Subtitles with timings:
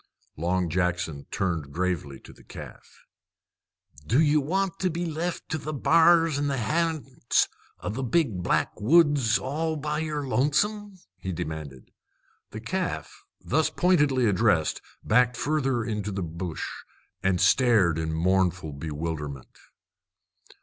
[0.35, 3.05] Long Jackson turned gravely to the calf.
[4.07, 7.47] "Do ye want to be left to the b'ars and the h'a'nts,
[7.83, 11.91] in the big black woods, all by yer lonesome?" he demanded.
[12.49, 13.13] The calf,
[13.45, 16.67] thus pointedly addressed, backed further into the bush
[17.21, 19.55] and stared in mournful bewilderment.